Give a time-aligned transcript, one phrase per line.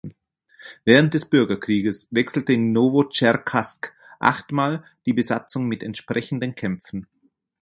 [0.83, 7.05] Während des Bürgerkriegs wechselte in Nowotscherkassk achtmal die Besatzung mit entsprechenden Kämpfen.